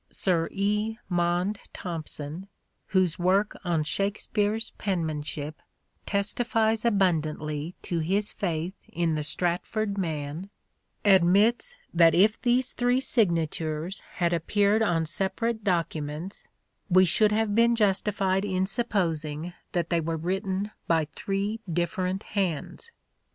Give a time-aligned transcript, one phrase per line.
[0.09, 0.95] Sir E.
[1.11, 2.47] Maunde Thompson,
[2.87, 5.61] whose work on" Shakespeare's Penmanship"
[6.17, 10.49] testifies abundantly to his faith in the Stratford man,
[11.05, 16.47] admits that if these three signatures had appeared on separate documents
[16.89, 22.91] we should have been justified in supposing that they were written by three different hands.